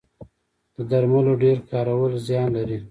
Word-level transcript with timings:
د 0.75 0.77
درملو 0.91 1.33
ډیر 1.43 1.57
کارول 1.69 2.13
زیان 2.27 2.47
لري 2.57 2.77